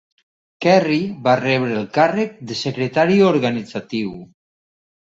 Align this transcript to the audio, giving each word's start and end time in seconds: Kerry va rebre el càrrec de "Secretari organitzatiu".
Kerry 0.65 0.97
va 1.27 1.35
rebre 1.43 1.77
el 1.83 1.87
càrrec 1.99 2.35
de 2.53 2.59
"Secretari 2.65 3.23
organitzatiu". 3.31 4.21